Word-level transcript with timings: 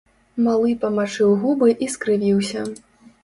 Малы 0.45 0.71
памачыў 0.85 1.35
губы 1.43 1.69
і 1.87 1.91
скрывіўся. 1.97 2.65